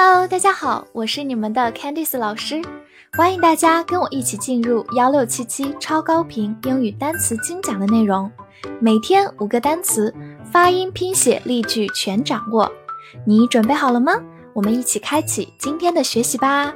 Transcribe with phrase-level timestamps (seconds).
[0.00, 2.62] Hello，大家好，我是你们的 Candice 老师，
[3.14, 8.30] 欢迎大家跟我一起进入幺六七七超高频英语单词精讲的内容，
[8.80, 10.14] 每天五个单词，
[10.52, 12.70] 发音、拼写、例句全掌握，
[13.26, 14.12] 你准备好了吗？
[14.54, 16.72] 我们一起开启今天的学习吧。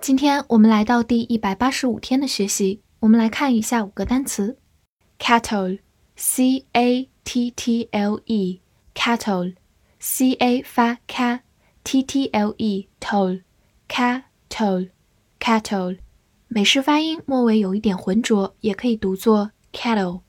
[0.00, 4.56] 今天我们来到第一百八十五天的学习，我们来看一下五个单词
[5.18, 9.54] ：cattle，c a t t l e，cattle。
[9.99, 15.99] c a 发 ca，t t l e toll，cattle，cattle，
[16.47, 20.21] 美式发音末尾有一点浑浊，也可以读作 cattle。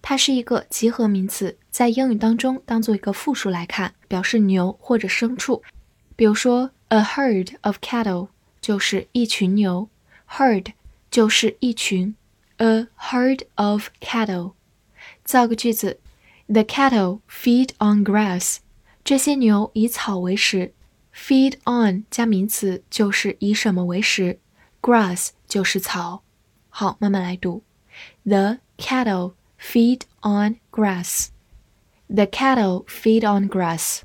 [0.00, 5.60] 它是一个集合名词，在英语当中当做一个复数来看，表示牛或者牲畜。
[6.14, 8.28] 比如说，a herd of cattle
[8.60, 9.88] 就是一群牛，
[10.30, 10.66] herd
[11.10, 12.14] 就是一群，
[12.58, 14.52] a herd of cattle。
[15.24, 15.98] 造个句子：
[16.46, 18.58] The cattle feed on grass。
[19.03, 20.73] 这些牛以草为食
[21.13, 24.39] ，feed on 加名词就是以什么为食
[24.81, 26.23] ，grass 就是草。
[26.69, 27.63] 好，慢慢来读
[28.23, 31.27] ，The cattle feed on grass.
[32.07, 34.03] The cattle feed on grass.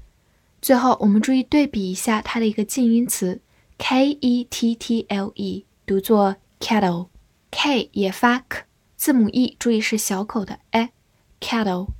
[0.60, 3.40] 最后，我们注意对比一下它的一个近音词
[3.78, 8.64] k e t t l e，读作 cattle，k 也发 k，
[8.96, 11.90] 字母 e 注意是小口的 a，cattle。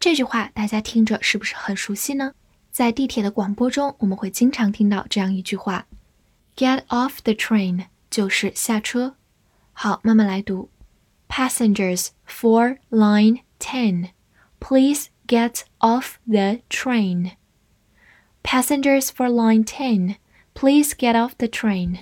[0.00, 2.32] 这句话大家听着是不是很熟悉呢？
[2.70, 5.86] 在地铁的广播中，我们会经常听到这样一句话
[6.56, 9.16] ：“Get off the train” 就是下车。
[9.74, 10.70] 好，慢慢来读
[11.28, 14.12] ：Passengers for line ten,
[14.58, 17.32] please get off the train.
[18.42, 20.16] Passengers for line ten,
[20.54, 21.98] please get off the train.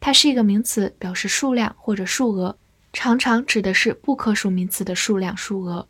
[0.00, 2.56] 它是一个名词，表示数量或者数额，
[2.92, 5.88] 常常指的是不可数名词的数量数额。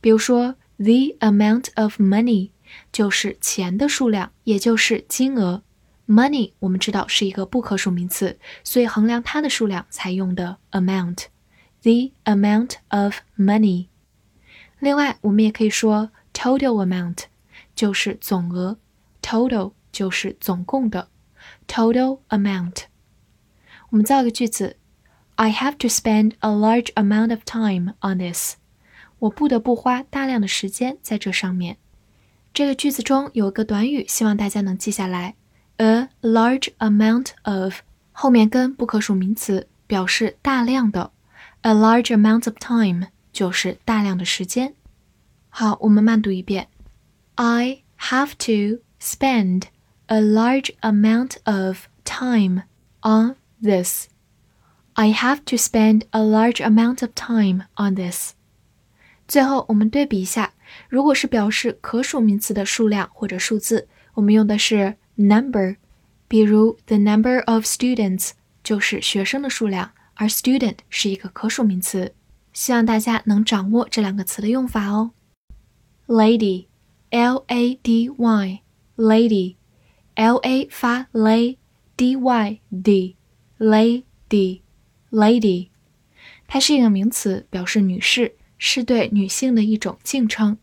[0.00, 2.50] 比如说，the amount of money
[2.92, 5.62] 就是钱的数量，也就是金额。
[6.06, 11.26] money 我们知道是一个不可数名词，所以衡量它的数量才用的 amount。
[11.82, 13.88] The amount of money。
[14.78, 17.24] 另外，我们也可以说 total amount，
[17.74, 18.78] 就是总额
[19.22, 21.08] ，total 就是总共的
[21.68, 22.84] ，total amount。
[23.90, 24.76] 我们造个句子
[25.34, 28.56] ：I have to spend a large amount of time on this。
[29.18, 31.76] 我不得不花大量的时间在这上面。
[32.54, 35.36] 这个句子中有一个短语，希望大家能记下来
[35.76, 37.80] ：a large amount of，
[38.12, 41.12] 后面跟不可数名词，表示大量的。
[41.61, 44.73] A large amount of time 就是大量的时间。
[45.49, 46.67] 好，我们慢读一遍。
[47.35, 49.63] I have to spend
[50.07, 52.63] a large amount of time
[53.01, 54.07] on this.
[54.93, 58.33] I have to spend a large amount of time on this.
[59.27, 60.53] 最后，我们对比一下，
[60.87, 65.75] 如果是表示可数名词的数量或者数字，我们用的是 number，
[66.27, 68.31] 比如 the number of students
[68.63, 72.14] 就是学生的数量， 而 student 是一个可数名词。
[72.52, 75.12] 希望大家能掌握这两个词的用法哦。
[76.06, 79.56] Lady，L A D Y，Lady，L
[80.36, 85.68] A 发 lay，D Y D，Lady，Lady，
[86.46, 88.36] 它是一个名词，表示女士。
[88.62, 90.58] 是对女性的一种敬称，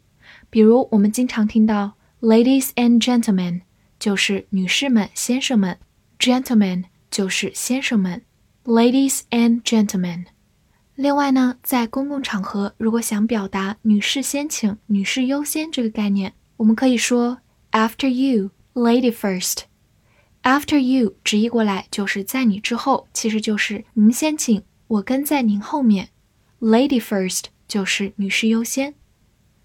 [0.52, 3.62] 比如我们经常听到 “ladies and gentlemen”，
[3.98, 5.80] 就是女士们、先生们
[6.20, 8.22] ；“gentlemen” 就是先生们
[8.68, 10.26] ；“ladies and gentlemen”。
[10.94, 17.40] 另外呢，在公共场合，如果想表达“女士先请”“女士优先”这个概念，我们可以说
[17.72, 19.62] “after you, lady first”。
[20.44, 26.10] “after you” 直译过来就是在你之后，其实就是您先请，我跟在您后面。
[26.60, 27.46] “lady first”。
[27.68, 28.96] 就是女士优先。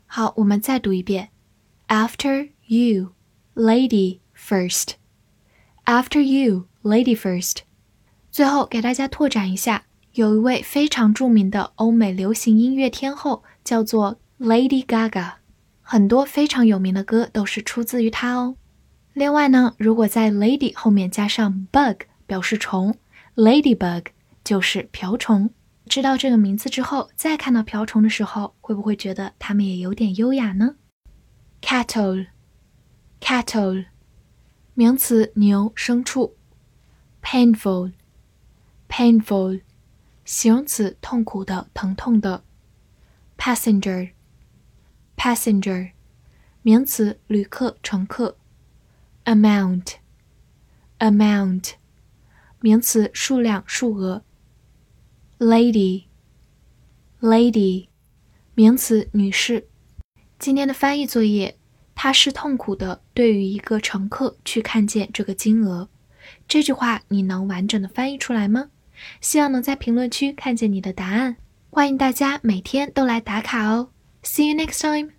[0.06, 1.28] 好，我们再读一遍
[1.87, 3.12] ：After you,
[3.55, 4.94] lady first.
[5.84, 7.58] After you, lady first.
[8.32, 9.84] 最后给大家拓展一下，
[10.14, 15.34] 有一位非常著名的欧美流行音乐天后，叫做 Lady Gaga，
[15.82, 18.56] 很多非常有名的歌都是出自于她哦。
[19.12, 22.96] 另外呢，如果在 lady 后面加上 bug，表示虫
[23.34, 24.06] ，ladybug
[24.43, 25.50] 就是瓢虫。
[25.84, 30.76] 知道这个名字之后，再看到瓢虫的时候，会不会觉得它们也有点优雅呢
[31.61, 33.84] ？Cattle，cattle，
[34.73, 36.34] 名词，牛、牲畜。
[37.23, 37.93] Painful
[38.94, 39.62] Painful，
[40.27, 42.44] 形容词，痛苦的、疼痛的。
[43.39, 45.93] Passenger，passenger，
[46.61, 48.37] 名词，旅客、乘客。
[49.25, 51.71] Amount，amount，
[52.61, 54.23] 名词，数量、数额。
[55.39, 56.09] Lady，lady，
[58.55, 59.69] 名词，女士。
[60.39, 61.56] 今天的翻译作业，
[61.94, 63.00] 它是痛苦的。
[63.15, 65.89] 对于一个乘客去看见这个金额，
[66.47, 68.69] 这句话你能完整的翻译出来吗？
[69.20, 71.37] 希望能在评论区看见你的答案。
[71.70, 73.88] 欢迎大家每天都来打卡哦。
[74.22, 75.12] See you next time.